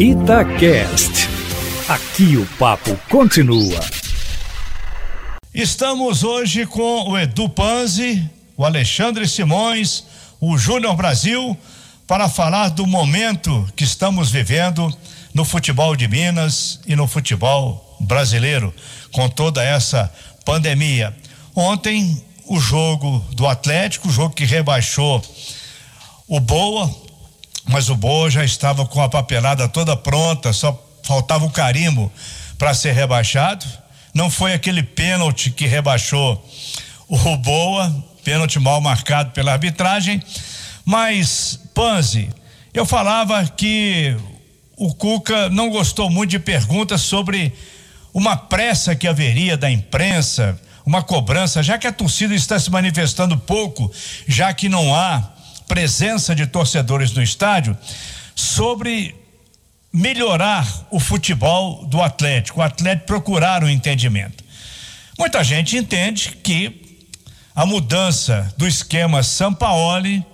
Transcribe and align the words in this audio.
Itacast. 0.00 1.28
Aqui 1.86 2.38
o 2.38 2.46
papo 2.56 2.98
continua. 3.10 3.78
Estamos 5.52 6.24
hoje 6.24 6.64
com 6.64 7.10
o 7.10 7.18
Edu 7.18 7.50
Panzi, 7.50 8.26
o 8.56 8.64
Alexandre 8.64 9.28
Simões, 9.28 10.04
o 10.40 10.56
Júnior 10.56 10.96
Brasil, 10.96 11.54
para 12.06 12.30
falar 12.30 12.70
do 12.70 12.86
momento 12.86 13.70
que 13.76 13.84
estamos 13.84 14.30
vivendo 14.30 14.90
no 15.34 15.44
futebol 15.44 15.94
de 15.94 16.08
Minas 16.08 16.80
e 16.86 16.96
no 16.96 17.06
futebol 17.06 17.98
brasileiro, 18.00 18.72
com 19.12 19.28
toda 19.28 19.62
essa 19.62 20.10
pandemia. 20.46 21.14
Ontem, 21.54 22.24
o 22.46 22.58
jogo 22.58 23.22
do 23.32 23.46
Atlético, 23.46 24.08
o 24.08 24.12
jogo 24.12 24.34
que 24.34 24.46
rebaixou 24.46 25.22
o 26.26 26.40
Boa, 26.40 26.88
mas 27.70 27.88
o 27.88 27.94
Boa 27.94 28.28
já 28.28 28.44
estava 28.44 28.84
com 28.84 29.00
a 29.00 29.08
papelada 29.08 29.68
toda 29.68 29.96
pronta, 29.96 30.52
só 30.52 30.78
faltava 31.04 31.44
o 31.44 31.50
carimbo 31.50 32.12
para 32.58 32.74
ser 32.74 32.92
rebaixado. 32.92 33.64
Não 34.12 34.28
foi 34.28 34.52
aquele 34.52 34.82
pênalti 34.82 35.50
que 35.50 35.66
rebaixou 35.66 36.44
o 37.08 37.36
Boa, 37.36 37.94
pênalti 38.24 38.58
mal 38.58 38.80
marcado 38.80 39.30
pela 39.30 39.52
arbitragem, 39.52 40.20
mas 40.84 41.60
Panzi, 41.72 42.28
eu 42.74 42.84
falava 42.84 43.44
que 43.46 44.16
o 44.76 44.92
Cuca 44.92 45.48
não 45.48 45.70
gostou 45.70 46.10
muito 46.10 46.30
de 46.30 46.38
perguntas 46.38 47.02
sobre 47.02 47.52
uma 48.12 48.36
pressa 48.36 48.96
que 48.96 49.06
haveria 49.06 49.56
da 49.56 49.70
imprensa, 49.70 50.58
uma 50.84 51.02
cobrança, 51.02 51.62
já 51.62 51.78
que 51.78 51.86
a 51.86 51.92
torcida 51.92 52.34
está 52.34 52.58
se 52.58 52.70
manifestando 52.70 53.38
pouco, 53.38 53.92
já 54.26 54.52
que 54.52 54.68
não 54.68 54.92
há 54.92 55.39
presença 55.70 56.34
de 56.34 56.48
torcedores 56.48 57.12
no 57.12 57.22
estádio, 57.22 57.78
sobre 58.34 59.14
melhorar 59.92 60.66
o 60.90 60.98
futebol 60.98 61.86
do 61.86 62.02
Atlético, 62.02 62.58
o 62.58 62.62
Atlético 62.62 63.06
procurar 63.06 63.62
o 63.62 63.66
um 63.66 63.70
entendimento. 63.70 64.42
Muita 65.16 65.44
gente 65.44 65.76
entende 65.76 66.36
que 66.42 67.06
a 67.54 67.64
mudança 67.64 68.52
do 68.56 68.66
esquema 68.66 69.22
Sampaoli 69.22 70.26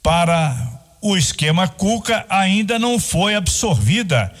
para 0.00 0.56
o 1.00 1.16
esquema 1.16 1.66
Cuca 1.66 2.24
ainda 2.28 2.78
não 2.78 3.00
foi 3.00 3.34
absorvida 3.34 4.32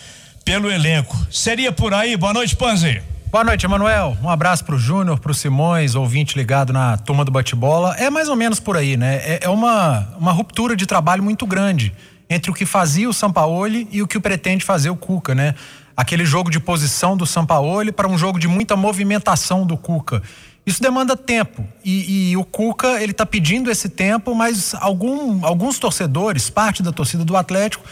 pelo 0.44 0.70
elenco. 0.70 1.18
Seria 1.32 1.72
por 1.72 1.92
aí? 1.92 2.16
Boa 2.16 2.32
noite, 2.32 2.54
Panzi. 2.54 3.02
Boa 3.32 3.44
noite, 3.44 3.64
Emanuel. 3.64 4.14
Um 4.22 4.28
abraço 4.28 4.62
pro 4.62 4.78
Júnior, 4.78 5.18
pro 5.18 5.32
Simões, 5.32 5.94
ouvinte 5.94 6.36
ligado 6.36 6.70
na 6.70 6.98
turma 6.98 7.24
do 7.24 7.32
bate-bola. 7.32 7.96
É 7.96 8.10
mais 8.10 8.28
ou 8.28 8.36
menos 8.36 8.60
por 8.60 8.76
aí, 8.76 8.94
né? 8.94 9.22
É, 9.24 9.40
é, 9.44 9.48
uma, 9.48 10.06
uma 10.18 10.30
ruptura 10.32 10.76
de 10.76 10.84
trabalho 10.84 11.22
muito 11.22 11.46
grande 11.46 11.94
entre 12.28 12.50
o 12.50 12.54
que 12.54 12.66
fazia 12.66 13.08
o 13.08 13.12
Sampaoli 13.14 13.88
e 13.90 14.02
o 14.02 14.06
que 14.06 14.20
pretende 14.20 14.66
fazer 14.66 14.90
o 14.90 14.96
Cuca, 14.96 15.34
né? 15.34 15.54
Aquele 15.96 16.26
jogo 16.26 16.50
de 16.50 16.60
posição 16.60 17.16
do 17.16 17.24
Sampaoli 17.24 17.90
para 17.90 18.06
um 18.06 18.18
jogo 18.18 18.38
de 18.38 18.46
muita 18.46 18.76
movimentação 18.76 19.64
do 19.66 19.78
Cuca. 19.78 20.22
Isso 20.66 20.82
demanda 20.82 21.16
tempo 21.16 21.66
e, 21.82 22.32
e 22.32 22.36
o 22.36 22.44
Cuca 22.44 23.02
ele 23.02 23.12
está 23.12 23.24
pedindo 23.24 23.70
esse 23.70 23.88
tempo, 23.88 24.34
mas 24.34 24.74
algum, 24.74 25.42
alguns 25.46 25.78
torcedores, 25.78 26.50
parte 26.50 26.82
da 26.82 26.92
torcida 26.92 27.24
do 27.24 27.34
Atlético, 27.34 27.82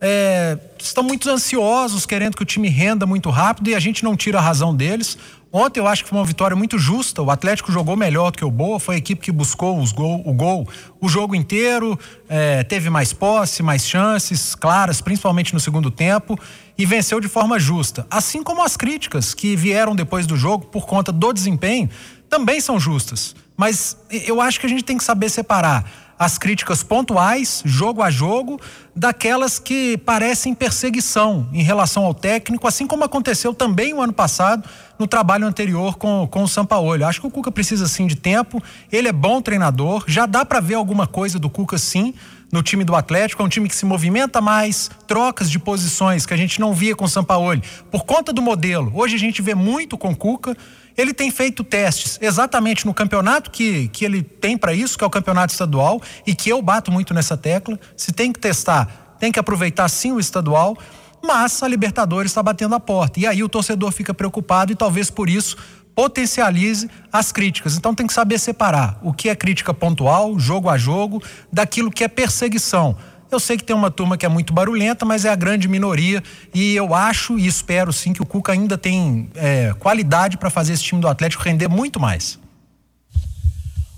é, 0.00 0.56
estão 0.78 1.04
muito 1.04 1.28
ansiosos, 1.28 2.06
querendo 2.06 2.36
que 2.36 2.42
o 2.42 2.46
time 2.46 2.68
renda 2.68 3.04
muito 3.04 3.28
rápido 3.28 3.68
e 3.68 3.74
a 3.74 3.80
gente 3.80 4.02
não 4.02 4.16
tira 4.16 4.38
a 4.38 4.40
razão 4.40 4.74
deles. 4.74 5.18
Ontem 5.52 5.80
eu 5.80 5.86
acho 5.86 6.04
que 6.04 6.08
foi 6.08 6.18
uma 6.18 6.24
vitória 6.24 6.56
muito 6.56 6.78
justa. 6.78 7.20
O 7.20 7.30
Atlético 7.30 7.72
jogou 7.72 7.96
melhor 7.96 8.30
do 8.30 8.38
que 8.38 8.44
o 8.44 8.50
Boa, 8.50 8.78
foi 8.78 8.94
a 8.94 8.98
equipe 8.98 9.20
que 9.20 9.32
buscou 9.32 9.78
os 9.80 9.92
gol, 9.92 10.22
o 10.24 10.32
gol 10.32 10.66
o 11.00 11.08
jogo 11.08 11.34
inteiro, 11.34 11.98
é, 12.28 12.62
teve 12.62 12.88
mais 12.88 13.12
posse, 13.12 13.62
mais 13.62 13.86
chances 13.86 14.54
claras, 14.54 15.00
principalmente 15.00 15.52
no 15.52 15.60
segundo 15.60 15.90
tempo, 15.90 16.38
e 16.78 16.86
venceu 16.86 17.20
de 17.20 17.28
forma 17.28 17.58
justa. 17.58 18.06
Assim 18.10 18.42
como 18.42 18.62
as 18.64 18.76
críticas 18.76 19.34
que 19.34 19.56
vieram 19.56 19.94
depois 19.94 20.24
do 20.24 20.36
jogo 20.36 20.66
por 20.66 20.86
conta 20.86 21.10
do 21.12 21.32
desempenho 21.32 21.90
também 22.28 22.60
são 22.60 22.78
justas. 22.78 23.34
Mas 23.56 23.96
eu 24.10 24.40
acho 24.40 24.60
que 24.60 24.66
a 24.66 24.68
gente 24.68 24.84
tem 24.84 24.96
que 24.96 25.04
saber 25.04 25.28
separar 25.28 26.09
as 26.20 26.36
críticas 26.36 26.82
pontuais, 26.82 27.62
jogo 27.64 28.02
a 28.02 28.10
jogo, 28.10 28.60
daquelas 28.94 29.58
que 29.58 29.96
parecem 29.96 30.52
perseguição 30.54 31.48
em 31.50 31.62
relação 31.62 32.04
ao 32.04 32.12
técnico, 32.12 32.68
assim 32.68 32.86
como 32.86 33.02
aconteceu 33.02 33.54
também 33.54 33.94
o 33.94 34.02
ano 34.02 34.12
passado 34.12 34.68
no 34.98 35.06
trabalho 35.06 35.46
anterior 35.46 35.96
com, 35.96 36.28
com 36.30 36.42
o 36.42 36.46
Sampaoli. 36.48 37.04
Acho 37.04 37.22
que 37.22 37.26
o 37.26 37.30
Cuca 37.30 37.50
precisa 37.50 37.88
sim 37.88 38.06
de 38.06 38.16
tempo, 38.16 38.62
ele 38.92 39.08
é 39.08 39.12
bom 39.12 39.40
treinador, 39.40 40.04
já 40.06 40.26
dá 40.26 40.44
para 40.44 40.60
ver 40.60 40.74
alguma 40.74 41.06
coisa 41.06 41.38
do 41.38 41.48
Cuca 41.48 41.78
sim 41.78 42.12
no 42.52 42.62
time 42.62 42.84
do 42.84 42.94
Atlético, 42.94 43.42
é 43.42 43.44
um 43.44 43.48
time 43.48 43.68
que 43.68 43.76
se 43.76 43.86
movimenta 43.86 44.40
mais, 44.40 44.90
trocas 45.06 45.50
de 45.50 45.58
posições 45.58 46.26
que 46.26 46.34
a 46.34 46.36
gente 46.36 46.60
não 46.60 46.74
via 46.74 46.96
com 46.96 47.04
o 47.04 47.08
Sampaoli, 47.08 47.62
por 47.90 48.04
conta 48.04 48.32
do 48.32 48.42
modelo. 48.42 48.90
Hoje 48.94 49.14
a 49.14 49.18
gente 49.18 49.40
vê 49.40 49.54
muito 49.54 49.96
com 49.96 50.10
o 50.10 50.16
Cuca, 50.16 50.56
ele 50.96 51.14
tem 51.14 51.30
feito 51.30 51.62
testes 51.62 52.18
exatamente 52.20 52.84
no 52.84 52.92
campeonato 52.92 53.50
que, 53.50 53.88
que 53.88 54.04
ele 54.04 54.22
tem 54.22 54.58
para 54.58 54.74
isso, 54.74 54.98
que 54.98 55.04
é 55.04 55.06
o 55.06 55.10
campeonato 55.10 55.52
estadual, 55.52 56.02
e 56.26 56.34
que 56.34 56.50
eu 56.50 56.60
bato 56.60 56.90
muito 56.90 57.14
nessa 57.14 57.36
tecla. 57.36 57.78
Se 57.96 58.12
tem 58.12 58.32
que 58.32 58.40
testar, 58.40 59.16
tem 59.18 59.30
que 59.30 59.38
aproveitar 59.38 59.88
sim 59.88 60.12
o 60.12 60.18
estadual, 60.18 60.76
mas 61.22 61.62
a 61.62 61.68
Libertadores 61.68 62.30
está 62.30 62.42
batendo 62.42 62.74
a 62.74 62.80
porta. 62.80 63.20
E 63.20 63.26
aí 63.26 63.42
o 63.42 63.48
torcedor 63.48 63.92
fica 63.92 64.12
preocupado 64.12 64.72
e 64.72 64.74
talvez 64.74 65.10
por 65.10 65.28
isso 65.28 65.56
potencialize 65.94 66.88
as 67.12 67.32
críticas. 67.32 67.76
Então 67.76 67.94
tem 67.94 68.06
que 68.06 68.12
saber 68.12 68.38
separar 68.38 68.98
o 69.02 69.12
que 69.12 69.28
é 69.28 69.36
crítica 69.36 69.74
pontual, 69.74 70.38
jogo 70.38 70.68
a 70.68 70.78
jogo, 70.78 71.22
daquilo 71.52 71.90
que 71.90 72.04
é 72.04 72.08
perseguição. 72.08 72.96
Eu 73.30 73.38
sei 73.38 73.56
que 73.56 73.62
tem 73.62 73.76
uma 73.76 73.90
turma 73.90 74.18
que 74.18 74.26
é 74.26 74.28
muito 74.28 74.52
barulhenta, 74.52 75.04
mas 75.04 75.24
é 75.24 75.30
a 75.30 75.36
grande 75.36 75.68
minoria 75.68 76.22
e 76.52 76.74
eu 76.74 76.94
acho 76.94 77.38
e 77.38 77.46
espero 77.46 77.92
sim 77.92 78.12
que 78.12 78.20
o 78.20 78.26
Cuca 78.26 78.52
ainda 78.52 78.76
tem 78.76 79.30
é, 79.36 79.72
qualidade 79.78 80.36
para 80.36 80.50
fazer 80.50 80.72
esse 80.72 80.82
time 80.82 81.00
do 81.00 81.06
Atlético 81.06 81.44
render 81.44 81.68
muito 81.68 82.00
mais. 82.00 82.38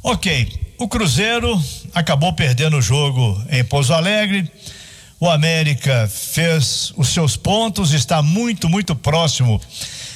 Ok, 0.05 0.75
o 0.79 0.87
Cruzeiro 0.87 1.59
acabou 1.95 2.35
perdendo 2.35 2.77
o 2.77 2.83
jogo 2.83 3.41
em 3.49 3.65
Pouso 3.65 3.95
Alegre. 3.95 4.51
O 5.19 5.31
América 5.31 6.11
fez 6.13 6.93
os 6.97 7.09
seus 7.09 7.37
pontos, 7.37 7.93
está 7.93 8.21
muito, 8.21 8.69
muito 8.69 8.95
próximo 8.95 9.61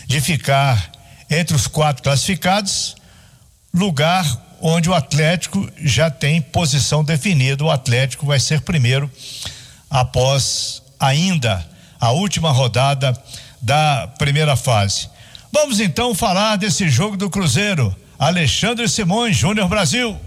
de 0.07 0.21
ficar 0.21 0.91
entre 1.31 1.55
os 1.55 1.67
quatro 1.67 2.03
classificados, 2.03 2.97
lugar 3.73 4.25
onde 4.61 4.89
o 4.89 4.95
Atlético 4.95 5.69
já 5.79 6.11
tem 6.11 6.41
posição 6.41 7.05
definida. 7.05 7.65
O 7.65 7.71
Atlético 7.71 8.27
vai 8.27 8.41
ser 8.41 8.61
primeiro 8.63 9.11
após 9.91 10.83
ainda 10.99 11.65
a 12.01 12.11
última 12.11 12.51
rodada 12.51 13.13
da 13.61 14.09
primeira 14.19 14.57
fase. 14.57 15.09
Vamos 15.53 15.81
então 15.81 16.15
falar 16.15 16.57
desse 16.57 16.89
jogo 16.89 17.17
do 17.17 17.31
Cruzeiro. 17.31 17.95
Alexandre 18.19 18.89
Simões, 18.89 19.37
Júnior 19.37 19.69
Brasil. 19.69 20.19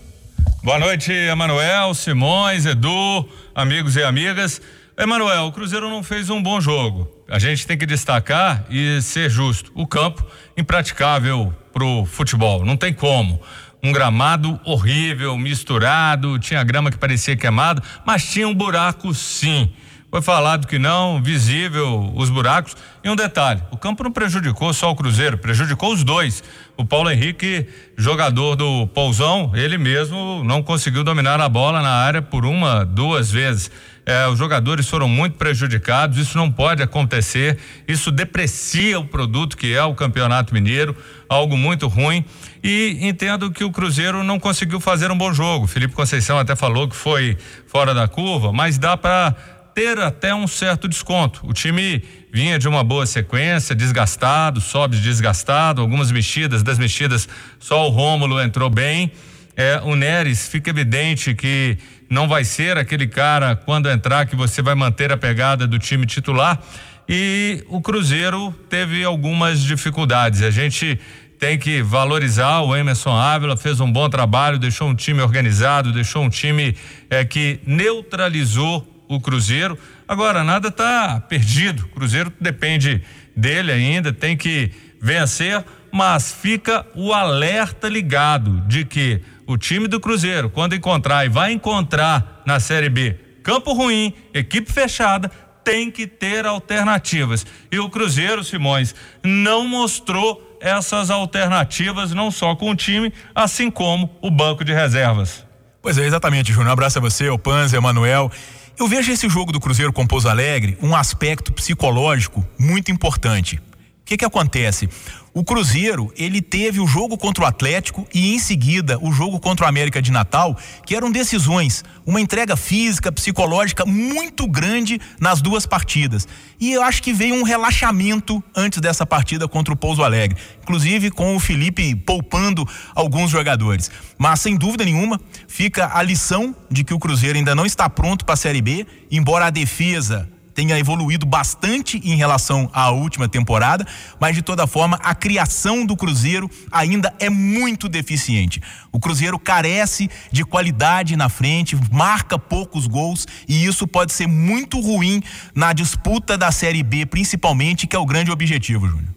Boa 0.63 0.77
noite, 0.77 1.11
Emanuel, 1.11 1.93
Simões, 1.93 2.65
Edu, 2.65 3.27
amigos 3.55 3.95
e 3.95 4.03
amigas. 4.03 4.61
Emanuel, 4.97 5.45
o 5.45 5.51
Cruzeiro 5.51 5.89
não 5.89 6.03
fez 6.03 6.29
um 6.29 6.41
bom 6.41 6.59
jogo. 6.59 7.18
A 7.29 7.37
gente 7.37 7.67
tem 7.67 7.77
que 7.77 7.85
destacar 7.85 8.65
e 8.69 9.01
ser 9.01 9.29
justo. 9.29 9.71
O 9.75 9.85
campo 9.85 10.25
impraticável 10.57 11.53
pro 11.71 12.05
futebol, 12.05 12.65
não 12.65 12.75
tem 12.75 12.91
como 12.91 13.39
um 13.83 13.91
gramado 13.91 14.59
horrível, 14.65 15.37
misturado, 15.37 16.37
tinha 16.39 16.63
grama 16.63 16.91
que 16.91 16.97
parecia 16.97 17.37
queimado, 17.37 17.81
mas 18.05 18.29
tinha 18.29 18.47
um 18.47 18.53
buraco 18.53 19.13
sim. 19.13 19.71
Foi 20.11 20.23
falado 20.23 20.65
que 20.65 20.79
não, 20.79 21.21
visível 21.21 22.11
os 22.15 22.31
buracos. 22.31 22.75
E 23.03 23.09
um 23.09 23.15
detalhe: 23.15 23.61
o 23.69 23.77
campo 23.77 24.03
não 24.03 24.11
prejudicou 24.11 24.73
só 24.73 24.89
o 24.89 24.95
Cruzeiro, 24.95 25.37
prejudicou 25.37 25.93
os 25.93 26.03
dois. 26.03 26.43
O 26.75 26.83
Paulo 26.83 27.11
Henrique, 27.11 27.67
jogador 27.95 28.55
do 28.55 28.87
Pousão, 28.87 29.51
ele 29.53 29.77
mesmo 29.77 30.43
não 30.43 30.63
conseguiu 30.63 31.03
dominar 31.03 31.39
a 31.39 31.47
bola 31.47 31.81
na 31.83 31.91
área 31.91 32.23
por 32.23 32.43
uma, 32.43 32.83
duas 32.83 33.29
vezes. 33.29 33.69
É, 34.09 34.27
os 34.27 34.39
jogadores 34.39 34.89
foram 34.89 35.07
muito 35.07 35.35
prejudicados, 35.35 36.17
isso 36.17 36.35
não 36.35 36.51
pode 36.51 36.81
acontecer, 36.81 37.59
isso 37.87 38.09
deprecia 38.09 38.99
o 38.99 39.05
produto 39.05 39.55
que 39.55 39.71
é 39.71 39.83
o 39.83 39.93
Campeonato 39.93 40.51
Mineiro, 40.51 40.97
algo 41.29 41.55
muito 41.55 41.87
ruim. 41.87 42.25
E 42.63 42.97
entendo 43.01 43.51
que 43.51 43.63
o 43.63 43.69
Cruzeiro 43.69 44.23
não 44.23 44.39
conseguiu 44.39 44.79
fazer 44.79 45.11
um 45.11 45.17
bom 45.17 45.31
jogo. 45.31 45.67
Felipe 45.67 45.93
Conceição 45.93 46.39
até 46.39 46.55
falou 46.55 46.89
que 46.89 46.95
foi 46.95 47.37
fora 47.67 47.93
da 47.93 48.07
curva, 48.07 48.51
mas 48.51 48.79
dá 48.79 48.97
para 48.97 49.35
ter 49.75 49.99
até 49.99 50.33
um 50.33 50.47
certo 50.47 50.87
desconto. 50.87 51.41
O 51.43 51.53
time 51.53 52.03
vinha 52.33 52.57
de 52.57 52.67
uma 52.67 52.83
boa 52.83 53.05
sequência, 53.05 53.75
desgastado, 53.75 54.59
sobe 54.59 54.97
desgastado, 54.97 55.81
algumas 55.81 56.11
mexidas, 56.11 56.63
das 56.63 56.79
mexidas 56.79 57.29
só 57.59 57.85
o 57.85 57.91
Rômulo 57.91 58.41
entrou 58.41 58.71
bem. 58.71 59.11
É, 59.55 59.79
o 59.83 59.95
Neres 59.95 60.47
fica 60.47 60.71
evidente 60.71 61.35
que 61.35 61.77
não 62.09 62.27
vai 62.27 62.43
ser 62.43 62.77
aquele 62.77 63.07
cara 63.07 63.55
quando 63.55 63.89
entrar 63.89 64.25
que 64.25 64.35
você 64.35 64.61
vai 64.61 64.75
manter 64.75 65.11
a 65.11 65.17
pegada 65.17 65.67
do 65.67 65.77
time 65.77 66.05
titular. 66.05 66.59
E 67.07 67.63
o 67.67 67.81
Cruzeiro 67.81 68.51
teve 68.69 69.03
algumas 69.03 69.61
dificuldades. 69.61 70.41
A 70.41 70.51
gente 70.51 70.99
tem 71.39 71.57
que 71.57 71.81
valorizar 71.81 72.61
o 72.61 72.75
Emerson 72.75 73.15
Ávila, 73.15 73.55
fez 73.55 73.79
um 73.79 73.91
bom 73.91 74.09
trabalho, 74.09 74.59
deixou 74.59 74.89
um 74.89 74.95
time 74.95 75.21
organizado, 75.21 75.93
deixou 75.93 76.23
um 76.23 76.29
time 76.29 76.75
é, 77.09 77.23
que 77.23 77.59
neutralizou 77.65 78.85
o 79.07 79.19
Cruzeiro. 79.19 79.77
Agora, 80.07 80.43
nada 80.43 80.67
está 80.67 81.19
perdido. 81.21 81.85
O 81.85 81.87
Cruzeiro 81.89 82.31
depende 82.39 83.01
dele 83.35 83.71
ainda, 83.71 84.11
tem 84.11 84.35
que 84.35 84.71
vencer, 85.01 85.63
mas 85.91 86.31
fica 86.31 86.85
o 86.93 87.13
alerta 87.13 87.87
ligado 87.87 88.61
de 88.67 88.83
que 88.83 89.21
o 89.53 89.57
time 89.57 89.87
do 89.87 89.99
Cruzeiro, 89.99 90.49
quando 90.49 90.75
encontrar 90.75 91.25
e 91.25 91.29
vai 91.29 91.51
encontrar 91.51 92.43
na 92.45 92.59
Série 92.59 92.89
B 92.89 93.29
campo 93.49 93.73
ruim, 93.73 94.13
equipe 94.31 94.71
fechada, 94.71 95.27
tem 95.63 95.89
que 95.89 96.05
ter 96.05 96.45
alternativas. 96.45 97.45
E 97.71 97.79
o 97.79 97.89
Cruzeiro, 97.89 98.43
Simões, 98.43 98.93
não 99.23 99.67
mostrou 99.67 100.57
essas 100.61 101.09
alternativas, 101.09 102.11
não 102.11 102.29
só 102.29 102.55
com 102.55 102.69
o 102.69 102.75
time, 102.75 103.11
assim 103.33 103.71
como 103.71 104.15
o 104.21 104.29
banco 104.29 104.63
de 104.63 104.71
reservas. 104.71 105.43
Pois 105.81 105.97
é, 105.97 106.05
exatamente, 106.05 106.51
Júnior. 106.51 106.69
Um 106.69 106.73
abraço 106.73 106.99
a 106.99 107.01
você, 107.01 107.27
ao 107.27 107.39
Panzer, 107.39 107.79
Emanuel. 107.79 108.31
Eu 108.77 108.87
vejo 108.87 109.11
esse 109.11 109.27
jogo 109.27 109.51
do 109.51 109.59
Cruzeiro 109.59 109.91
com 109.91 110.05
Pouso 110.05 110.29
Alegre 110.29 110.77
um 110.81 110.95
aspecto 110.95 111.51
psicológico 111.51 112.45
muito 112.57 112.91
importante. 112.91 113.55
O 113.55 113.61
que 114.05 114.17
que 114.17 114.25
acontece? 114.25 114.87
O 115.33 115.43
Cruzeiro, 115.43 116.11
ele 116.17 116.41
teve 116.41 116.79
o 116.79 116.87
jogo 116.87 117.17
contra 117.17 117.43
o 117.43 117.47
Atlético 117.47 118.07
e 118.13 118.33
em 118.33 118.39
seguida 118.39 118.97
o 118.99 119.11
jogo 119.11 119.39
contra 119.39 119.65
o 119.65 119.69
América 119.69 120.01
de 120.01 120.11
Natal, 120.11 120.57
que 120.85 120.95
eram 120.95 121.11
decisões, 121.11 121.83
uma 122.05 122.19
entrega 122.19 122.57
física, 122.57 123.11
psicológica 123.11 123.85
muito 123.85 124.47
grande 124.47 124.99
nas 125.19 125.41
duas 125.41 125.65
partidas. 125.65 126.27
E 126.59 126.73
eu 126.73 126.83
acho 126.83 127.03
que 127.03 127.13
veio 127.13 127.35
um 127.35 127.43
relaxamento 127.43 128.43
antes 128.55 128.81
dessa 128.81 129.05
partida 129.05 129.47
contra 129.47 129.73
o 129.73 129.77
Pouso 129.77 130.03
Alegre, 130.03 130.37
inclusive 130.63 131.11
com 131.11 131.35
o 131.35 131.39
Felipe 131.39 131.95
poupando 131.95 132.67
alguns 132.95 133.29
jogadores. 133.29 133.91
Mas 134.17 134.41
sem 134.41 134.57
dúvida 134.57 134.83
nenhuma, 134.83 135.21
fica 135.47 135.91
a 135.93 136.01
lição 136.01 136.55
de 136.71 136.83
que 136.83 136.93
o 136.93 136.99
Cruzeiro 136.99 137.37
ainda 137.37 137.53
não 137.53 137.65
está 137.65 137.89
pronto 137.89 138.25
para 138.25 138.33
a 138.33 138.37
Série 138.37 138.61
B, 138.61 138.85
embora 139.11 139.45
a 139.45 139.49
defesa 139.51 140.27
tenha 140.59 140.77
evoluído 140.77 141.25
bastante 141.25 142.01
em 142.03 142.17
relação 142.17 142.69
à 142.73 142.91
última 142.91 143.29
temporada, 143.29 143.87
mas 144.19 144.35
de 144.35 144.41
toda 144.41 144.67
forma 144.67 144.99
a 145.01 145.15
criação 145.15 145.85
do 145.85 145.95
Cruzeiro 145.95 146.51
ainda 146.69 147.13
é 147.17 147.29
muito 147.29 147.87
deficiente. 147.87 148.61
O 148.91 148.99
Cruzeiro 148.99 149.39
carece 149.39 150.09
de 150.29 150.43
qualidade 150.43 151.15
na 151.15 151.29
frente, 151.29 151.77
marca 151.89 152.37
poucos 152.37 152.87
gols 152.87 153.25
e 153.47 153.65
isso 153.65 153.87
pode 153.87 154.11
ser 154.11 154.27
muito 154.27 154.81
ruim 154.81 155.23
na 155.55 155.71
disputa 155.71 156.37
da 156.37 156.51
Série 156.51 156.83
B, 156.83 157.05
principalmente, 157.05 157.87
que 157.87 157.95
é 157.95 157.99
o 157.99 158.05
grande 158.05 158.29
objetivo, 158.29 158.85
Júnior. 158.85 159.15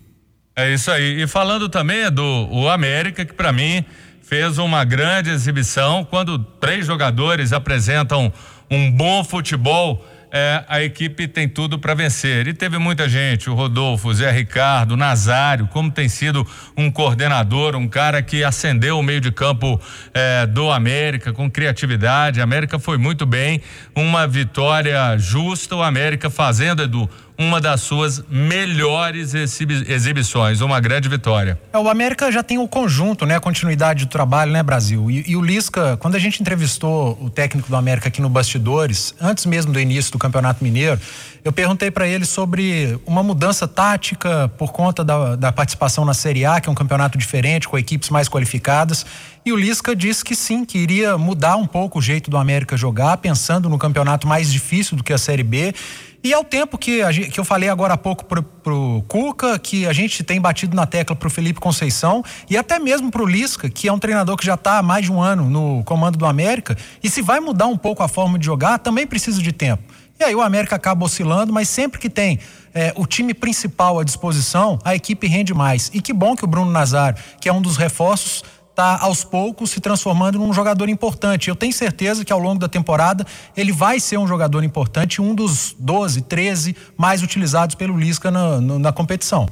É 0.54 0.72
isso 0.72 0.92
aí. 0.92 1.22
E 1.22 1.26
falando 1.26 1.68
também 1.68 2.08
do 2.08 2.48
o 2.52 2.68
América, 2.68 3.24
que 3.24 3.32
para 3.32 3.52
mim 3.52 3.84
fez 4.22 4.58
uma 4.58 4.84
grande 4.84 5.30
exibição 5.30 6.04
quando 6.04 6.38
três 6.38 6.86
jogadores 6.86 7.52
apresentam 7.52 8.32
um 8.70 8.92
bom 8.92 9.24
futebol 9.24 10.06
é, 10.32 10.64
a 10.66 10.82
equipe 10.82 11.28
tem 11.28 11.46
tudo 11.46 11.78
para 11.78 11.92
vencer. 11.92 12.48
E 12.48 12.54
teve 12.54 12.78
muita 12.78 13.06
gente, 13.06 13.50
o 13.50 13.54
Rodolfo, 13.54 14.08
o 14.08 14.14
Zé 14.14 14.30
Ricardo, 14.30 14.92
o 14.92 14.96
Nazário, 14.96 15.66
como 15.66 15.90
tem 15.90 16.08
sido 16.08 16.46
um 16.74 16.90
coordenador, 16.90 17.76
um 17.76 17.86
cara 17.86 18.22
que 18.22 18.42
acendeu 18.42 18.98
o 18.98 19.02
meio 19.02 19.20
de 19.20 19.30
campo 19.30 19.78
é, 20.14 20.46
do 20.46 20.70
América 20.70 21.34
com 21.34 21.50
criatividade. 21.50 22.40
A 22.40 22.44
América 22.44 22.78
foi 22.78 22.96
muito 22.96 23.26
bem, 23.26 23.60
uma 23.94 24.26
vitória 24.26 25.18
justa, 25.18 25.76
o 25.76 25.82
América 25.82 26.30
fazendo, 26.30 26.82
Edu, 26.82 27.10
uma 27.38 27.60
das 27.60 27.80
suas 27.80 28.22
melhores 28.28 29.34
exibições, 29.34 30.60
uma 30.60 30.80
grande 30.80 31.08
vitória. 31.08 31.58
É, 31.72 31.78
o 31.78 31.88
América 31.88 32.30
já 32.30 32.42
tem 32.42 32.58
o 32.58 32.68
conjunto, 32.68 33.24
né? 33.24 33.36
A 33.36 33.40
continuidade 33.40 34.04
do 34.04 34.08
trabalho, 34.08 34.52
né, 34.52 34.62
Brasil? 34.62 35.10
E, 35.10 35.24
e, 35.30 35.36
o 35.36 35.40
Lisca, 35.40 35.96
quando 35.96 36.14
a 36.14 36.18
gente 36.18 36.40
entrevistou 36.40 37.18
o 37.20 37.30
técnico 37.30 37.68
do 37.68 37.76
América 37.76 38.08
aqui 38.08 38.20
no 38.20 38.28
Bastidores, 38.28 39.14
antes 39.20 39.46
mesmo 39.46 39.72
do 39.72 39.80
início 39.80 40.12
do 40.12 40.18
Campeonato 40.18 40.62
Mineiro, 40.62 41.00
eu 41.44 41.52
perguntei 41.52 41.90
para 41.90 42.06
ele 42.06 42.24
sobre 42.24 42.98
uma 43.04 43.22
mudança 43.22 43.66
tática 43.66 44.48
por 44.56 44.70
conta 44.70 45.02
da, 45.02 45.34
da 45.34 45.50
participação 45.50 46.04
na 46.04 46.14
Série 46.14 46.44
A, 46.44 46.60
que 46.60 46.68
é 46.68 46.72
um 46.72 46.74
campeonato 46.74 47.18
diferente, 47.18 47.68
com 47.68 47.76
equipes 47.76 48.10
mais 48.10 48.28
qualificadas. 48.28 49.04
E 49.44 49.52
o 49.52 49.56
Lisca 49.56 49.96
disse 49.96 50.24
que 50.24 50.36
sim, 50.36 50.64
que 50.64 50.78
iria 50.78 51.18
mudar 51.18 51.56
um 51.56 51.66
pouco 51.66 51.98
o 51.98 52.02
jeito 52.02 52.30
do 52.30 52.36
América 52.36 52.76
jogar, 52.76 53.16
pensando 53.16 53.68
no 53.68 53.76
campeonato 53.76 54.26
mais 54.28 54.52
difícil 54.52 54.96
do 54.96 55.02
que 55.02 55.12
a 55.12 55.18
Série 55.18 55.42
B. 55.42 55.74
E 56.24 56.32
ao 56.32 56.44
tempo 56.44 56.78
que, 56.78 57.02
a, 57.02 57.12
que 57.12 57.40
eu 57.40 57.44
falei 57.44 57.68
agora 57.68 57.94
há 57.94 57.96
pouco 57.96 58.24
pro, 58.24 58.42
pro 58.42 59.04
Cuca, 59.08 59.58
que 59.58 59.86
a 59.86 59.92
gente 59.92 60.22
tem 60.22 60.40
batido 60.40 60.76
na 60.76 60.86
tecla 60.86 61.16
pro 61.16 61.28
Felipe 61.28 61.58
Conceição 61.58 62.22
e 62.48 62.56
até 62.56 62.78
mesmo 62.78 63.10
pro 63.10 63.26
Lisca, 63.26 63.68
que 63.68 63.88
é 63.88 63.92
um 63.92 63.98
treinador 63.98 64.36
que 64.36 64.46
já 64.46 64.54
está 64.54 64.78
há 64.78 64.82
mais 64.82 65.06
de 65.06 65.12
um 65.12 65.20
ano 65.20 65.50
no 65.50 65.82
comando 65.82 66.16
do 66.16 66.24
América, 66.24 66.76
e 67.02 67.10
se 67.10 67.20
vai 67.20 67.40
mudar 67.40 67.66
um 67.66 67.76
pouco 67.76 68.04
a 68.04 68.08
forma 68.08 68.38
de 68.38 68.46
jogar, 68.46 68.78
também 68.78 69.04
precisa 69.04 69.42
de 69.42 69.50
tempo. 69.50 69.82
E 70.20 70.22
aí 70.22 70.34
o 70.34 70.40
América 70.40 70.76
acaba 70.76 71.04
oscilando, 71.04 71.52
mas 71.52 71.68
sempre 71.68 71.98
que 71.98 72.08
tem 72.08 72.38
é, 72.72 72.92
o 72.94 73.04
time 73.04 73.34
principal 73.34 73.98
à 73.98 74.04
disposição, 74.04 74.78
a 74.84 74.94
equipe 74.94 75.26
rende 75.26 75.52
mais. 75.52 75.90
E 75.92 76.00
que 76.00 76.12
bom 76.12 76.36
que 76.36 76.44
o 76.44 76.46
Bruno 76.46 76.70
Nazário, 76.70 77.18
que 77.40 77.48
é 77.48 77.52
um 77.52 77.60
dos 77.60 77.76
reforços, 77.76 78.44
está 78.72 78.98
aos 79.00 79.22
poucos 79.22 79.70
se 79.70 79.80
transformando 79.80 80.38
num 80.38 80.52
jogador 80.52 80.88
importante. 80.88 81.48
Eu 81.48 81.56
tenho 81.56 81.72
certeza 81.72 82.24
que 82.24 82.32
ao 82.32 82.38
longo 82.38 82.58
da 82.58 82.68
temporada 82.68 83.24
ele 83.56 83.70
vai 83.70 84.00
ser 84.00 84.18
um 84.18 84.26
jogador 84.26 84.64
importante, 84.64 85.20
um 85.20 85.34
dos 85.34 85.76
12, 85.78 86.22
13 86.22 86.74
mais 86.96 87.22
utilizados 87.22 87.74
pelo 87.74 87.98
Lisca 87.98 88.30
na, 88.30 88.60
na, 88.60 88.78
na 88.78 88.92
competição. 88.92 89.46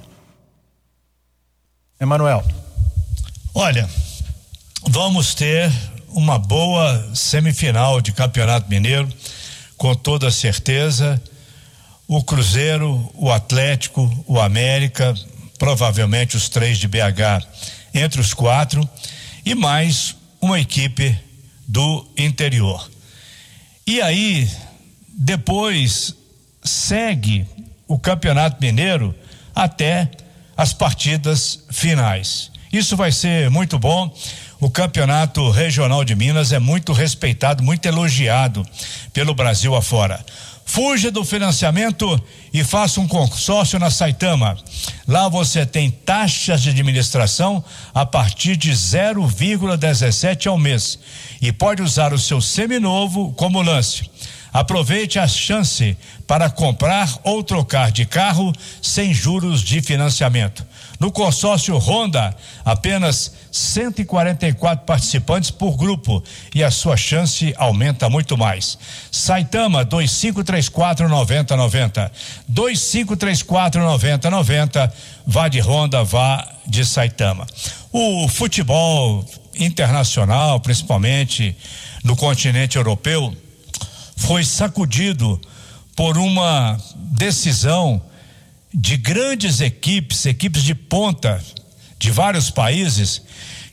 Emanuel. 2.00 2.42
Olha, 3.54 3.88
vamos 4.88 5.34
ter 5.34 5.70
uma 6.08 6.38
boa 6.38 7.10
semifinal 7.14 8.00
de 8.00 8.12
Campeonato 8.12 8.68
Mineiro, 8.70 9.08
com 9.76 9.94
toda 9.94 10.30
certeza. 10.30 11.22
O 12.08 12.24
Cruzeiro, 12.24 13.08
o 13.14 13.30
Atlético, 13.30 14.10
o 14.26 14.40
América, 14.40 15.14
provavelmente 15.58 16.36
os 16.36 16.48
três 16.48 16.78
de 16.78 16.88
BH 16.88 17.46
entre 17.92 18.20
os 18.20 18.34
quatro 18.34 18.88
e 19.44 19.54
mais 19.54 20.16
uma 20.40 20.60
equipe 20.60 21.16
do 21.66 22.06
interior. 22.16 22.90
E 23.86 24.00
aí, 24.00 24.48
depois 25.08 26.14
segue 26.62 27.46
o 27.86 27.98
Campeonato 27.98 28.56
Mineiro 28.60 29.14
até 29.54 30.10
as 30.56 30.72
partidas 30.72 31.64
finais. 31.70 32.50
Isso 32.72 32.96
vai 32.96 33.10
ser 33.10 33.50
muito 33.50 33.78
bom. 33.78 34.14
O 34.60 34.70
Campeonato 34.70 35.50
Regional 35.50 36.04
de 36.04 36.14
Minas 36.14 36.52
é 36.52 36.58
muito 36.58 36.92
respeitado, 36.92 37.62
muito 37.62 37.86
elogiado 37.86 38.64
pelo 39.12 39.34
Brasil 39.34 39.74
afora. 39.74 40.24
Fuja 40.64 41.10
do 41.10 41.24
financiamento 41.24 42.22
e 42.52 42.64
faça 42.64 43.00
um 43.00 43.06
consórcio 43.06 43.78
na 43.78 43.90
Saitama. 43.90 44.56
Lá 45.06 45.28
você 45.28 45.64
tem 45.64 45.90
taxas 45.90 46.62
de 46.62 46.70
administração 46.70 47.64
a 47.94 48.04
partir 48.04 48.56
de 48.56 48.72
0,17 48.72 50.46
ao 50.46 50.58
mês 50.58 50.98
e 51.40 51.52
pode 51.52 51.82
usar 51.82 52.12
o 52.12 52.18
seu 52.18 52.40
seminovo 52.40 53.32
como 53.32 53.62
lance. 53.62 54.10
Aproveite 54.52 55.18
a 55.18 55.28
chance 55.28 55.96
para 56.26 56.50
comprar 56.50 57.18
ou 57.22 57.42
trocar 57.42 57.92
de 57.92 58.04
carro 58.04 58.52
sem 58.82 59.14
juros 59.14 59.62
de 59.62 59.80
financiamento. 59.80 60.66
No 60.98 61.10
consórcio 61.10 61.78
Honda, 61.78 62.36
apenas 62.64 63.32
144 63.50 64.84
participantes 64.84 65.50
por 65.50 65.76
grupo 65.76 66.22
e 66.54 66.62
a 66.62 66.70
sua 66.70 66.96
chance 66.96 67.54
aumenta 67.56 68.08
muito 68.08 68.36
mais. 68.36 68.78
Saitama 69.10 69.84
2534 69.84 71.08
9090. 71.08 72.12
2534 72.48 73.82
9090. 73.82 74.92
Vá 75.26 75.48
de 75.48 75.60
Honda, 75.60 76.04
vá 76.04 76.46
de 76.66 76.84
Saitama. 76.84 77.46
O 77.92 78.28
futebol 78.28 79.24
internacional, 79.54 80.60
principalmente 80.60 81.56
no 82.04 82.16
continente 82.16 82.76
europeu, 82.76 83.34
foi 84.20 84.44
sacudido 84.44 85.40
por 85.96 86.16
uma 86.18 86.78
decisão 86.94 88.00
de 88.72 88.96
grandes 88.96 89.60
equipes, 89.60 90.26
equipes 90.26 90.62
de 90.62 90.74
ponta 90.74 91.42
de 91.98 92.10
vários 92.10 92.50
países, 92.50 93.22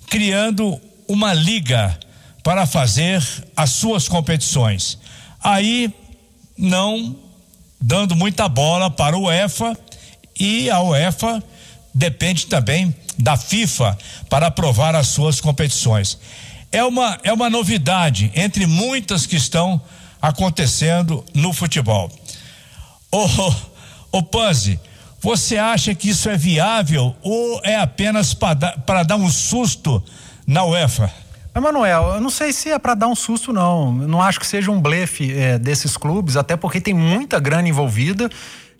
criando 0.10 0.80
uma 1.08 1.34
liga 1.34 1.98
para 2.42 2.66
fazer 2.66 3.24
as 3.56 3.72
suas 3.72 4.08
competições. 4.08 4.98
Aí 5.44 5.94
não 6.58 7.16
dando 7.80 8.16
muita 8.16 8.48
bola 8.48 8.90
para 8.90 9.18
o 9.18 9.26
UEFA 9.26 9.78
e 10.40 10.70
a 10.70 10.82
UEFA 10.82 11.44
depende 11.94 12.48
também 12.48 12.96
da 13.20 13.36
FIFA 13.36 13.98
para 14.30 14.48
aprovar 14.48 14.96
as 14.96 15.08
suas 15.10 15.42
competições. 15.42 16.18
É 16.72 16.84
uma 16.84 17.20
é 17.24 17.32
uma 17.34 17.50
novidade 17.50 18.32
entre 18.34 18.66
muitas 18.66 19.26
que 19.26 19.36
estão 19.36 19.82
acontecendo 20.22 21.24
no 21.34 21.54
futebol. 21.54 22.12
Ô, 23.12 23.26
ô 24.12 24.24
Panzi, 24.24 24.80
você 25.20 25.58
acha 25.58 25.96
que 25.96 26.10
isso 26.10 26.30
é 26.30 26.38
viável 26.38 27.16
ou 27.22 27.62
é 27.64 27.76
apenas 27.76 28.34
para 28.34 29.04
dar, 29.04 29.16
um 29.16 29.30
susto 29.30 30.04
na 30.46 30.64
UEFA? 30.64 31.12
Emanuel, 31.56 32.14
eu 32.16 32.22
não 32.22 32.30
sei 32.30 32.54
se 32.54 32.70
é 32.70 32.78
para 32.78 32.94
dar 32.94 33.08
um 33.08 33.16
susto, 33.16 33.52
não. 33.52 34.02
Eu 34.02 34.08
não 34.08 34.22
acho 34.22 34.40
que 34.40 34.46
seja 34.46 34.70
um 34.70 34.80
blefe 34.80 35.34
é, 35.34 35.58
desses 35.58 35.98
clubes, 35.98 36.38
até 36.38 36.56
porque 36.56 36.80
tem 36.80 36.94
muita 36.94 37.40
grana 37.40 37.68
envolvida. 37.68 38.30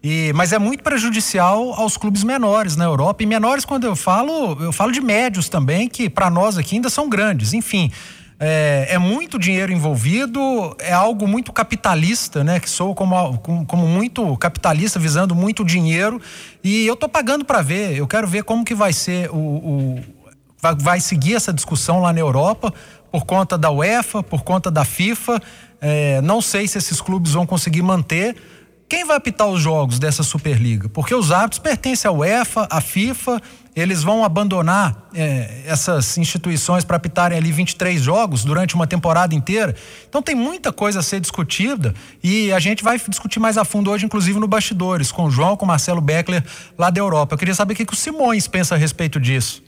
E, 0.04 0.32
mas 0.36 0.54
é 0.54 0.60
muito 0.60 0.84
prejudicial 0.84 1.74
aos 1.74 1.98
clubes 1.98 2.24
menores 2.24 2.76
na 2.76 2.86
Europa. 2.86 3.24
E 3.24 3.26
menores, 3.26 3.66
quando 3.66 3.86
eu 3.86 3.96
falo, 3.96 4.56
eu 4.62 4.72
falo 4.72 4.92
de 4.92 5.02
médios 5.02 5.50
também, 5.50 5.90
que 5.90 6.08
para 6.08 6.30
nós 6.30 6.58
aqui 6.58 6.76
ainda 6.76 6.90
são 6.90 7.10
grandes. 7.10 7.52
Enfim, 7.54 7.92
é, 8.40 8.88
é, 8.92 8.98
muito 9.00 9.40
dinheiro 9.40 9.72
envolvido, 9.72 10.76
é 10.80 10.94
algo 10.94 11.28
muito 11.28 11.52
capitalista, 11.52 12.44
né? 12.44 12.60
Que 12.60 12.70
sou 12.70 12.94
como, 12.94 13.40
como 13.40 13.88
muito 13.88 14.38
capitalista, 14.38 15.00
visando 15.00 15.34
muito 15.34 15.66
dinheiro. 15.66 16.22
E 16.64 16.86
eu 16.86 16.96
tô 16.96 17.10
pagando 17.10 17.44
para 17.44 17.64
ver. 17.64 17.98
Eu 17.98 18.08
quero 18.08 18.28
ver 18.28 18.44
como 18.44 18.64
que 18.64 18.76
vai 18.76 18.94
ser 18.94 19.32
o, 19.32 19.38
o 19.38 20.00
vai, 20.62 20.76
vai, 20.76 21.00
seguir 21.00 21.36
essa 21.36 21.52
discussão 21.52 22.00
lá 22.00 22.14
na 22.14 22.20
Europa 22.20 22.72
por 23.12 23.26
conta 23.26 23.58
da 23.58 23.72
UEFA, 23.72 24.22
por 24.22 24.44
conta 24.44 24.70
da 24.70 24.86
FIFA. 24.86 25.42
É, 25.82 26.22
não 26.22 26.40
sei 26.40 26.68
se 26.68 26.78
esses 26.78 27.02
clubes 27.02 27.32
vão 27.32 27.46
conseguir 27.46 27.82
manter. 27.82 28.36
Quem 28.90 29.04
vai 29.04 29.18
apitar 29.18 29.48
os 29.48 29.62
jogos 29.62 30.00
dessa 30.00 30.24
Superliga? 30.24 30.88
Porque 30.88 31.14
os 31.14 31.30
árbitros 31.30 31.60
pertencem 31.60 32.08
à 32.08 32.12
UEFA, 32.12 32.68
à 32.70 32.80
FIFA, 32.80 33.42
eles 33.76 34.02
vão 34.02 34.24
abandonar 34.24 35.10
é, 35.14 35.64
essas 35.66 36.18
instituições 36.18 36.86
para 36.86 36.96
apitarem 36.96 37.38
ali 37.38 37.52
23 37.52 38.02
jogos 38.02 38.46
durante 38.46 38.76
uma 38.76 38.88
temporada 38.88 39.36
inteira. 39.36 39.76
Então 40.08 40.22
tem 40.22 40.34
muita 40.34 40.72
coisa 40.72 41.02
a 41.02 41.04
ser 41.04 41.20
discutida 41.20 41.94
e 42.24 42.52
a 42.54 42.60
gente 42.60 42.82
vai 42.82 42.98
discutir 43.10 43.42
mais 43.42 43.58
a 43.58 43.66
fundo 43.66 43.92
hoje, 43.92 44.06
inclusive 44.06 44.40
no 44.40 44.48
bastidores, 44.48 45.12
com 45.12 45.26
o 45.26 45.32
João, 45.32 45.58
com 45.58 45.66
o 45.66 45.68
Marcelo 45.68 46.00
Beckler, 46.00 46.42
lá 46.78 46.90
da 46.90 47.02
Europa. 47.02 47.36
Eu 47.36 47.38
queria 47.38 47.54
saber 47.54 47.74
o 47.74 47.76
que, 47.76 47.86
que 47.86 47.94
o 47.94 47.98
Simões 47.98 48.48
pensa 48.48 48.76
a 48.76 48.78
respeito 48.78 49.20
disso. 49.20 49.62